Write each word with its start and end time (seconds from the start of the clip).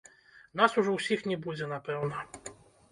Нас 0.61 0.79
ужо 0.83 0.95
ўсіх 0.97 1.19
не 1.33 1.39
будзе, 1.45 1.71
напэўна. 1.77 2.29